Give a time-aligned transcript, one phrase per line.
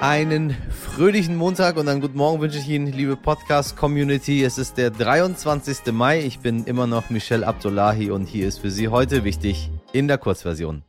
[0.00, 4.42] Einen fröhlichen Montag und einen guten Morgen wünsche ich Ihnen, liebe Podcast-Community.
[4.42, 5.92] Es ist der 23.
[5.92, 6.22] Mai.
[6.22, 10.16] Ich bin immer noch Michel Abdullahi und hier ist für Sie heute wichtig in der
[10.16, 10.84] Kurzversion.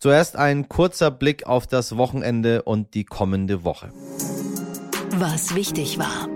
[0.00, 3.92] Zuerst ein kurzer Blick auf das Wochenende und die kommende Woche.
[5.10, 6.28] Was wichtig war.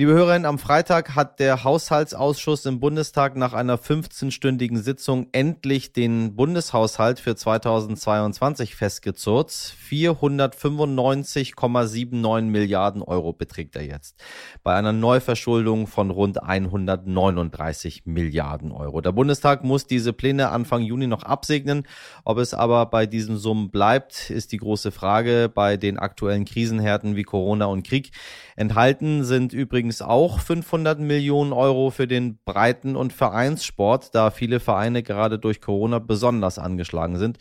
[0.00, 6.36] Liebe Hörerinnen, am Freitag hat der Haushaltsausschuss im Bundestag nach einer 15-stündigen Sitzung endlich den
[6.36, 9.50] Bundeshaushalt für 2022 festgezurrt.
[9.50, 14.22] 495,79 Milliarden Euro beträgt er jetzt.
[14.62, 19.00] Bei einer Neuverschuldung von rund 139 Milliarden Euro.
[19.00, 21.88] Der Bundestag muss diese Pläne Anfang Juni noch absegnen.
[22.24, 27.16] Ob es aber bei diesen Summen bleibt, ist die große Frage bei den aktuellen Krisenhärten
[27.16, 28.12] wie Corona und Krieg.
[28.54, 35.02] Enthalten sind übrigens auch 500 Millionen Euro für den Breiten- und Vereinssport, da viele Vereine
[35.02, 37.38] gerade durch Corona besonders angeschlagen sind.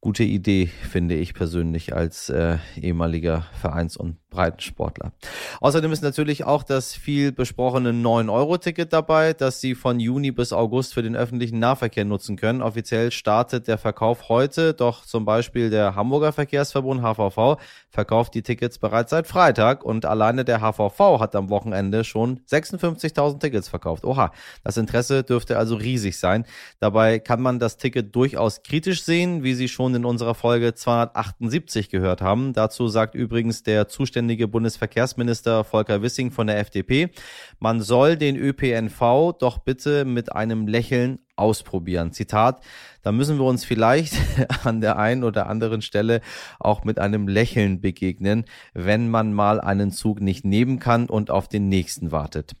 [0.00, 5.12] Gute Idee, finde ich persönlich als äh, ehemaliger Vereins- und Breitensportler.
[5.60, 10.94] Außerdem ist natürlich auch das viel besprochene 9-Euro-Ticket dabei, das Sie von Juni bis August
[10.94, 12.62] für den öffentlichen Nahverkehr nutzen können.
[12.62, 17.56] Offiziell startet der Verkauf heute, doch zum Beispiel der Hamburger Verkehrsverbund HVV
[17.90, 23.40] verkauft die Tickets bereits seit Freitag und alleine der HVV hat am Wochenende schon 56.000
[23.40, 24.04] Tickets verkauft.
[24.04, 24.30] Oha,
[24.62, 26.44] das Interesse dürfte also riesig sein.
[26.78, 31.90] Dabei kann man das Ticket durchaus kritisch sehen, wie Sie schon in unserer Folge 278
[31.90, 32.52] gehört haben.
[32.52, 37.10] Dazu sagt übrigens der zuständige zuständige Bundesverkehrsminister Volker Wissing von der FDP.
[37.58, 42.12] Man soll den ÖPNV doch bitte mit einem Lächeln ausprobieren.
[42.12, 42.62] Zitat,
[43.02, 44.14] da müssen wir uns vielleicht
[44.64, 46.20] an der einen oder anderen Stelle
[46.58, 48.44] auch mit einem Lächeln begegnen,
[48.74, 52.54] wenn man mal einen Zug nicht nehmen kann und auf den nächsten wartet.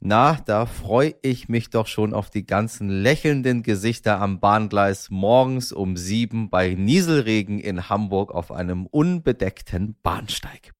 [0.00, 5.72] Na, da freue ich mich doch schon auf die ganzen lächelnden Gesichter am Bahngleis morgens
[5.72, 10.72] um sieben bei Nieselregen in Hamburg auf einem unbedeckten Bahnsteig.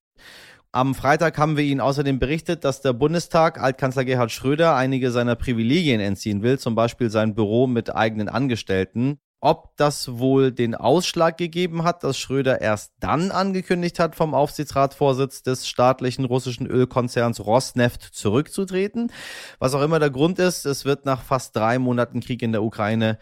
[0.79, 5.35] Am Freitag haben wir Ihnen außerdem berichtet, dass der Bundestag Altkanzler Gerhard Schröder einige seiner
[5.35, 9.19] Privilegien entziehen will, zum Beispiel sein Büro mit eigenen Angestellten.
[9.41, 15.43] Ob das wohl den Ausschlag gegeben hat, dass Schröder erst dann angekündigt hat, vom Aufsichtsratsvorsitz
[15.43, 19.11] des staatlichen russischen Ölkonzerns Rosneft zurückzutreten.
[19.59, 22.63] Was auch immer der Grund ist, es wird nach fast drei Monaten Krieg in der
[22.63, 23.19] Ukraine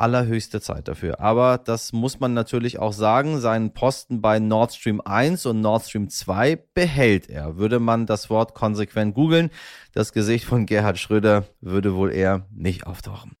[0.00, 1.20] allerhöchste Zeit dafür.
[1.20, 5.84] Aber das muss man natürlich auch sagen, seinen Posten bei Nord Stream 1 und Nord
[5.84, 7.56] Stream 2 behält er.
[7.56, 9.50] Würde man das Wort konsequent googeln,
[9.92, 13.36] das Gesicht von Gerhard Schröder würde wohl eher nicht auftauchen.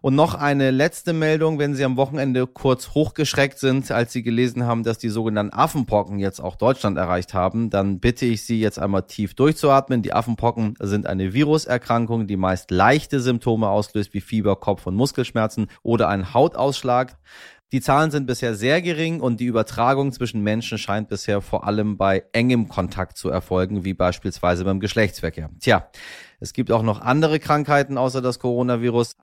[0.00, 4.64] Und noch eine letzte Meldung, wenn Sie am Wochenende kurz hochgeschreckt sind, als Sie gelesen
[4.66, 8.78] haben, dass die sogenannten Affenpocken jetzt auch Deutschland erreicht haben, dann bitte ich Sie jetzt
[8.78, 10.02] einmal tief durchzuatmen.
[10.02, 15.68] Die Affenpocken sind eine Viruserkrankung, die meist leichte Symptome auslöst, wie Fieber, Kopf- und Muskelschmerzen
[15.82, 17.16] oder einen Hautausschlag.
[17.72, 21.96] Die Zahlen sind bisher sehr gering und die Übertragung zwischen Menschen scheint bisher vor allem
[21.96, 25.50] bei engem Kontakt zu erfolgen, wie beispielsweise beim Geschlechtsverkehr.
[25.58, 25.90] Tja,
[26.38, 29.16] es gibt auch noch andere Krankheiten außer das Coronavirus.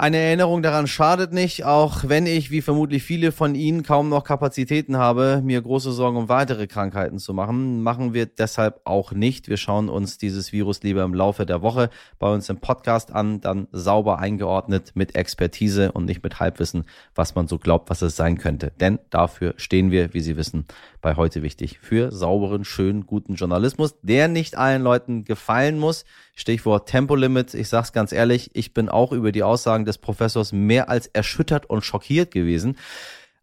[0.00, 4.22] Eine Erinnerung daran schadet nicht, auch wenn ich, wie vermutlich viele von Ihnen, kaum noch
[4.22, 7.82] Kapazitäten habe, mir große Sorgen um weitere Krankheiten zu machen.
[7.82, 9.48] Machen wir deshalb auch nicht.
[9.48, 13.40] Wir schauen uns dieses Virus lieber im Laufe der Woche bei uns im Podcast an,
[13.40, 16.84] dann sauber eingeordnet mit Expertise und nicht mit Halbwissen,
[17.16, 18.70] was man so glaubt, was es sein könnte.
[18.78, 20.66] Denn dafür stehen wir, wie Sie wissen,
[21.00, 26.04] bei heute wichtig für sauberen, schönen, guten Journalismus, der nicht allen Leuten gefallen muss.
[26.36, 27.52] Stichwort Tempolimit.
[27.54, 31.66] Ich sag's ganz ehrlich, ich bin auch über die Aussagen des Professors mehr als erschüttert
[31.66, 32.76] und schockiert gewesen.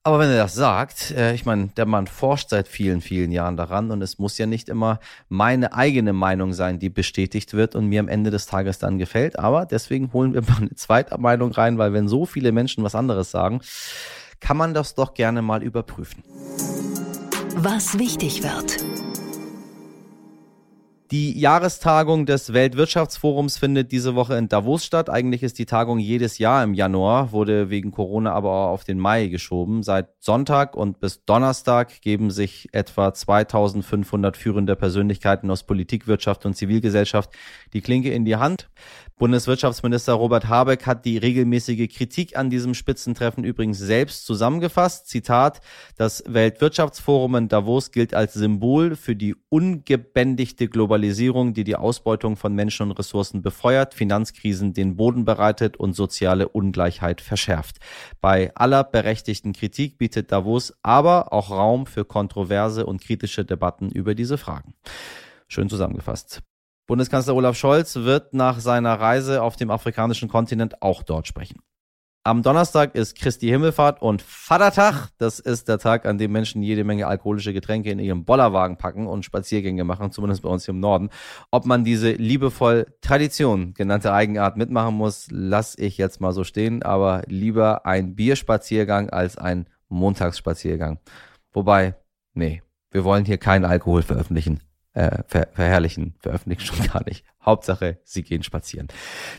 [0.07, 3.57] Aber wenn er das sagt, äh, ich meine, der Mann forscht seit vielen, vielen Jahren
[3.57, 7.87] daran und es muss ja nicht immer meine eigene Meinung sein, die bestätigt wird und
[7.87, 9.39] mir am Ende des Tages dann gefällt.
[9.39, 12.93] Aber deswegen holen wir mal eine zweite Meinung rein, weil wenn so viele Menschen was
[12.93, 13.61] anderes sagen,
[14.39, 16.23] kann man das doch gerne mal überprüfen.
[17.55, 18.94] Was wichtig wird.
[21.15, 25.09] Die Jahrestagung des Weltwirtschaftsforums findet diese Woche in Davos statt.
[25.09, 28.99] Eigentlich ist die Tagung jedes Jahr im Januar, wurde wegen Corona aber auch auf den
[28.99, 29.81] Mai geschoben.
[29.81, 36.57] Seit Sonntag und bis Donnerstag geben sich etwa 2500 führende Persönlichkeiten aus Politik, Wirtschaft und
[36.57, 37.29] Zivilgesellschaft
[37.71, 38.67] die Klinke in die Hand.
[39.17, 45.07] Bundeswirtschaftsminister Robert Habeck hat die regelmäßige Kritik an diesem Spitzentreffen übrigens selbst zusammengefasst.
[45.07, 45.61] Zitat,
[45.95, 52.53] das Weltwirtschaftsforum in Davos gilt als Symbol für die ungebändigte Globalisierung, die die Ausbeutung von
[52.53, 57.77] Menschen und Ressourcen befeuert, Finanzkrisen den Boden bereitet und soziale Ungleichheit verschärft.
[58.19, 64.13] Bei aller berechtigten Kritik bietet Davos aber auch Raum für kontroverse und kritische Debatten über
[64.13, 64.73] diese Fragen.
[65.47, 66.41] Schön zusammengefasst.
[66.87, 71.59] Bundeskanzler Olaf Scholz wird nach seiner Reise auf dem afrikanischen Kontinent auch dort sprechen.
[72.23, 75.09] Am Donnerstag ist Christi Himmelfahrt und Vatertag.
[75.19, 79.05] Das ist der Tag, an dem Menschen jede Menge alkoholische Getränke in ihren Bollerwagen packen
[79.05, 81.09] und Spaziergänge machen, zumindest bei uns hier im Norden.
[81.51, 86.81] Ob man diese liebevoll Tradition genannte Eigenart mitmachen muss, lasse ich jetzt mal so stehen,
[86.81, 90.99] aber lieber ein Bierspaziergang als ein Montagsspaziergang.
[91.53, 91.95] Wobei,
[92.33, 94.61] nee, wir wollen hier keinen Alkohol veröffentlichen
[94.95, 97.23] äh, ver verherrlichen, veröffentlichen schon gar nicht.
[97.45, 98.87] Hauptsache, sie gehen spazieren.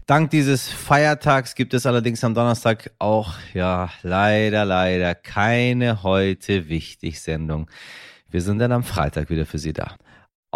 [0.07, 7.21] Dank dieses Feiertags gibt es allerdings am Donnerstag auch, ja, leider, leider keine heute wichtig
[7.21, 7.69] Sendung.
[8.29, 9.97] Wir sind dann am Freitag wieder für Sie da.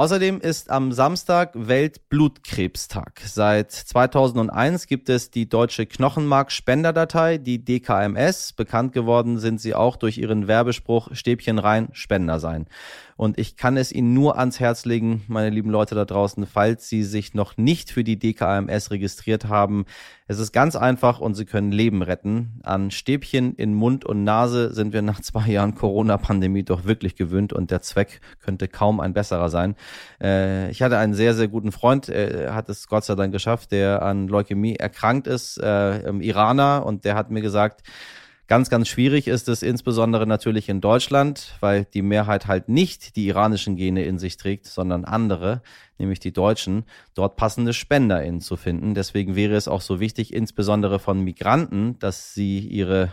[0.00, 3.20] Außerdem ist am Samstag Weltblutkrebstag.
[3.26, 8.54] Seit 2001 gibt es die deutsche Knochenmark-Spenderdatei, die DKMS.
[8.54, 12.66] Bekannt geworden sind sie auch durch ihren Werbespruch Stäbchen rein, Spender sein.
[13.20, 16.88] Und ich kann es Ihnen nur ans Herz legen, meine lieben Leute da draußen, falls
[16.88, 19.84] Sie sich noch nicht für die DKMS registriert haben.
[20.26, 22.60] Es ist ganz einfach und Sie können Leben retten.
[22.62, 27.52] An Stäbchen in Mund und Nase sind wir nach zwei Jahren Corona-Pandemie doch wirklich gewöhnt
[27.52, 29.76] und der Zweck könnte kaum ein besserer sein.
[30.18, 33.72] Äh, ich hatte einen sehr, sehr guten Freund, er hat es Gott sei Dank geschafft,
[33.72, 37.82] der an Leukämie erkrankt ist, äh, im Iraner und der hat mir gesagt,
[38.50, 43.28] Ganz, ganz schwierig ist es insbesondere natürlich in Deutschland, weil die Mehrheit halt nicht die
[43.28, 45.62] iranischen Gene in sich trägt, sondern andere,
[45.98, 46.82] nämlich die Deutschen,
[47.14, 48.92] dort passende SpenderInnen zu finden.
[48.94, 53.12] Deswegen wäre es auch so wichtig, insbesondere von Migranten, dass sie ihre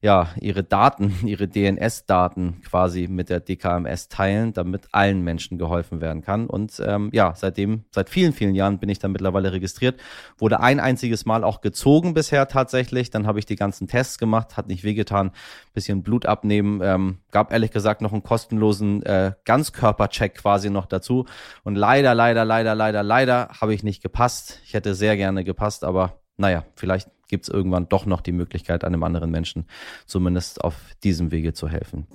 [0.00, 6.22] ja, ihre Daten, ihre DNS-Daten quasi mit der DKMS teilen, damit allen Menschen geholfen werden
[6.22, 6.46] kann.
[6.46, 10.00] Und ähm, ja, seitdem, seit vielen, vielen Jahren bin ich da mittlerweile registriert.
[10.38, 13.10] Wurde ein einziges Mal auch gezogen bisher tatsächlich.
[13.10, 15.32] Dann habe ich die ganzen Tests gemacht, hat nicht wehgetan,
[15.74, 21.26] bisschen Blut abnehmen, ähm, gab ehrlich gesagt noch einen kostenlosen äh, Ganzkörpercheck quasi noch dazu.
[21.64, 24.60] Und leider, leider, leider, leider, leider habe ich nicht gepasst.
[24.64, 28.84] Ich hätte sehr gerne gepasst, aber naja, vielleicht gibt es irgendwann doch noch die Möglichkeit,
[28.84, 29.66] einem anderen Menschen
[30.06, 32.06] zumindest auf diesem Wege zu helfen.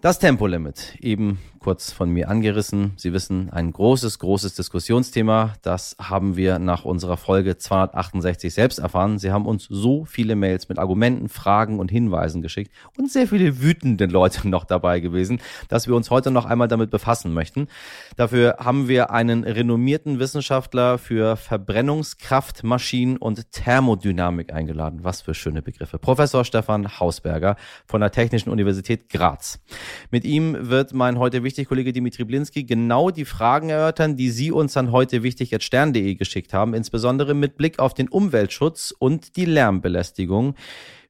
[0.00, 2.94] Das Tempolimit, eben kurz von mir angerissen.
[2.96, 5.52] Sie wissen, ein großes, großes Diskussionsthema.
[5.60, 9.18] Das haben wir nach unserer Folge 268 selbst erfahren.
[9.18, 13.60] Sie haben uns so viele Mails mit Argumenten, Fragen und Hinweisen geschickt und sehr viele
[13.60, 17.68] wütende Leute noch dabei gewesen, dass wir uns heute noch einmal damit befassen möchten.
[18.16, 25.00] Dafür haben wir einen renommierten Wissenschaftler für Verbrennungskraftmaschinen und Thermodynamik eingeladen.
[25.02, 25.98] Was für schöne Begriffe.
[25.98, 27.56] Professor Stefan Hausberger
[27.86, 29.60] von der Technischen Universität Graz.
[30.10, 34.52] Mit ihm wird mein heute wichtig Kollege Dimitri Blinski genau die Fragen erörtern, die Sie
[34.52, 39.36] uns dann heute wichtig at stern.de geschickt haben, insbesondere mit Blick auf den Umweltschutz und
[39.36, 40.54] die Lärmbelästigung.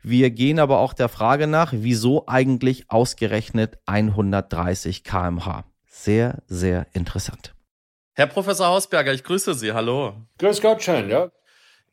[0.02, 5.64] Wir gehen aber auch der Frage nach, wieso eigentlich ausgerechnet 130 kmh.
[5.86, 7.54] Sehr, sehr interessant.
[8.14, 9.72] Herr Professor Hausberger, ich grüße Sie.
[9.72, 10.14] Hallo.
[10.38, 11.30] Grüß Gott schön, ja.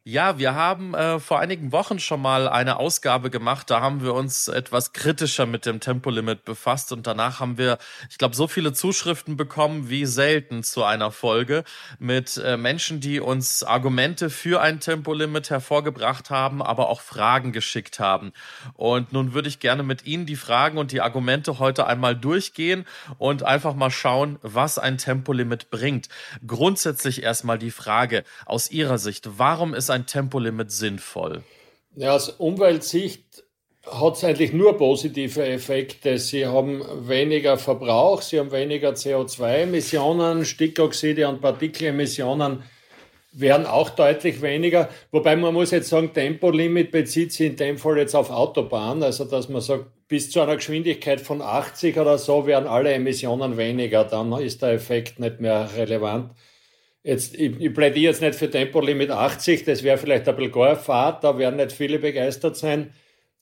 [0.09, 3.69] Ja, wir haben äh, vor einigen Wochen schon mal eine Ausgabe gemacht.
[3.69, 7.77] Da haben wir uns etwas kritischer mit dem Tempolimit befasst und danach haben wir,
[8.09, 11.65] ich glaube, so viele Zuschriften bekommen wie selten zu einer Folge
[11.99, 17.99] mit äh, Menschen, die uns Argumente für ein Tempolimit hervorgebracht haben, aber auch Fragen geschickt
[17.99, 18.31] haben.
[18.75, 22.85] Und nun würde ich gerne mit Ihnen die Fragen und die Argumente heute einmal durchgehen
[23.17, 26.07] und einfach mal schauen, was ein Tempolimit bringt.
[26.47, 31.43] Grundsätzlich erstmal die Frage aus Ihrer Sicht, warum ist ein ein Tempolimit sinnvoll?
[31.95, 33.43] Ja, aus Umweltsicht
[33.89, 36.17] hat es eigentlich nur positive Effekte.
[36.17, 42.63] Sie haben weniger Verbrauch, sie haben weniger CO2-Emissionen, Stickoxide und Partikelemissionen
[43.39, 44.89] werden auch deutlich weniger.
[45.11, 49.03] Wobei man muss jetzt sagen, Tempolimit bezieht sich in dem Fall jetzt auf Autobahn.
[49.03, 53.57] Also, dass man sagt, bis zu einer Geschwindigkeit von 80 oder so werden alle Emissionen
[53.57, 54.05] weniger.
[54.05, 56.31] Dann ist der Effekt nicht mehr relevant.
[57.07, 60.75] Jetzt, ich, ich plädiere jetzt nicht für Tempolimit 80, das wäre vielleicht ein bisschen gar
[60.75, 62.93] Fahrt, da werden nicht viele begeistert sein.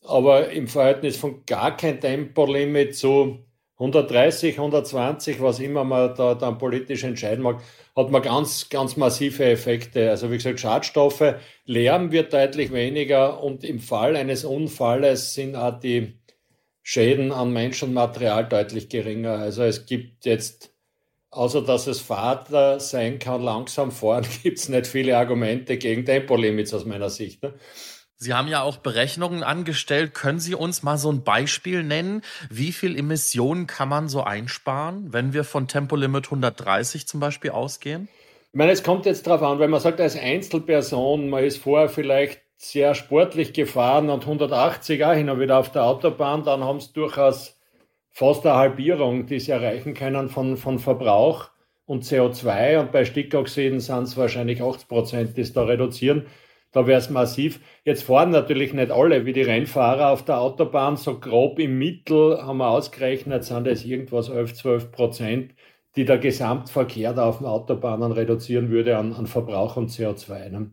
[0.04, 3.40] Aber im Verhältnis von gar kein Tempolimit zu
[3.80, 7.64] 130, 120, was immer man da dann politisch entscheiden mag,
[7.96, 10.12] hat man ganz, ganz massive Effekte.
[10.12, 11.34] Also wie gesagt, Schadstoffe,
[11.66, 16.20] Lärm wird deutlich weniger und im Fall eines Unfalles sind auch die
[16.84, 19.40] Schäden an Mensch und Material deutlich geringer.
[19.40, 20.75] Also es gibt jetzt
[21.36, 22.48] Außer dass es Fahrt
[22.82, 27.44] sein kann, langsam fahren, gibt es nicht viele Argumente gegen Tempolimits aus meiner Sicht.
[27.44, 27.54] Ne?
[28.16, 30.14] Sie haben ja auch Berechnungen angestellt.
[30.14, 32.22] Können Sie uns mal so ein Beispiel nennen?
[32.50, 38.08] Wie viel Emissionen kann man so einsparen, wenn wir von Tempolimit 130 zum Beispiel ausgehen?
[38.54, 41.90] Ich meine, es kommt jetzt darauf an, wenn man sagt, als Einzelperson, man ist vorher
[41.90, 46.78] vielleicht sehr sportlich gefahren und 180 auch hin und wieder auf der Autobahn, dann haben
[46.78, 47.55] es durchaus
[48.16, 51.50] fast eine Halbierung, die sie erreichen können von, von Verbrauch
[51.86, 56.26] und CO2 und bei Stickoxiden sind es wahrscheinlich 80 Prozent, die es da reduzieren.
[56.72, 57.60] Da wäre es massiv.
[57.84, 60.96] Jetzt fahren natürlich nicht alle wie die Rennfahrer auf der Autobahn.
[60.96, 65.54] So grob im Mittel haben wir ausgerechnet, sind es irgendwas 11, 12 Prozent,
[65.98, 70.50] die der Gesamtverkehr da auf den Autobahnen reduzieren würde an, an Verbrauch und CO2.
[70.50, 70.72] Ne?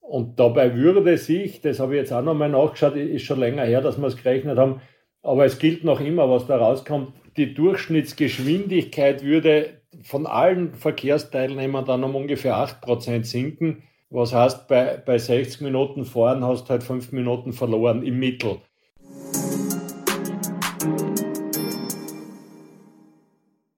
[0.00, 3.80] Und dabei würde sich, das habe ich jetzt auch nochmal nachgeschaut, ist schon länger her,
[3.80, 4.82] dass wir es gerechnet haben,
[5.28, 12.04] aber es gilt noch immer, was da rauskommt, die Durchschnittsgeschwindigkeit würde von allen Verkehrsteilnehmern dann
[12.04, 13.82] um ungefähr 8% sinken.
[14.10, 18.58] Was heißt, bei, bei 60 Minuten fahren hast du halt 5 Minuten verloren im Mittel.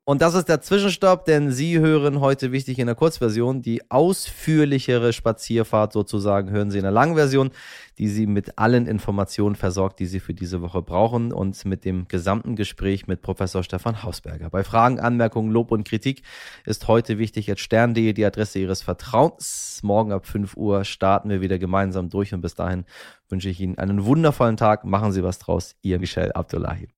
[0.07, 3.63] Und das ist der Zwischenstopp, denn Sie hören heute wichtig in der Kurzversion.
[3.63, 7.51] Die ausführlichere Spazierfahrt sozusagen hören Sie in der Langversion,
[7.99, 12.09] die Sie mit allen Informationen versorgt, die Sie für diese Woche brauchen und mit dem
[12.09, 14.49] gesamten Gespräch mit Professor Stefan Hausberger.
[14.51, 16.23] Bei Fragen, Anmerkungen, Lob und Kritik
[16.65, 19.81] ist heute wichtig jetzt stern.de die Adresse Ihres Vertrauens.
[19.83, 22.85] Morgen ab 5 Uhr starten wir wieder gemeinsam durch und bis dahin
[23.29, 24.85] wünsche ich Ihnen einen wundervollen Tag.
[24.85, 25.77] Machen Sie was draus.
[25.83, 26.89] Ihr Michel Abdullahi.